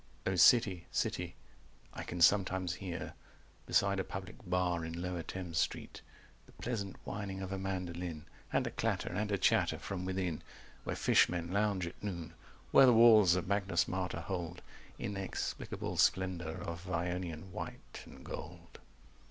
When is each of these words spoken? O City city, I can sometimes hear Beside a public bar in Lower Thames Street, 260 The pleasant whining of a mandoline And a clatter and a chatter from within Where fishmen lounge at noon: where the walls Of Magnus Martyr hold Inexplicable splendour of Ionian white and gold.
O 0.25 0.33
City 0.35 0.87
city, 0.89 1.35
I 1.93 2.01
can 2.01 2.21
sometimes 2.21 2.73
hear 2.81 3.13
Beside 3.67 3.99
a 3.99 4.03
public 4.03 4.37
bar 4.49 4.83
in 4.83 4.99
Lower 4.99 5.21
Thames 5.21 5.59
Street, 5.59 6.01
260 6.45 6.45
The 6.47 6.51
pleasant 6.63 6.95
whining 7.05 7.41
of 7.43 7.51
a 7.51 7.59
mandoline 7.59 8.23
And 8.51 8.65
a 8.65 8.71
clatter 8.71 9.09
and 9.13 9.31
a 9.31 9.37
chatter 9.37 9.77
from 9.77 10.03
within 10.05 10.41
Where 10.85 10.95
fishmen 10.95 11.51
lounge 11.51 11.85
at 11.85 12.01
noon: 12.01 12.33
where 12.71 12.87
the 12.87 12.93
walls 12.95 13.35
Of 13.35 13.45
Magnus 13.47 13.87
Martyr 13.87 14.21
hold 14.21 14.63
Inexplicable 14.97 15.97
splendour 15.97 16.57
of 16.57 16.89
Ionian 16.89 17.51
white 17.51 18.01
and 18.05 18.25
gold. 18.25 18.79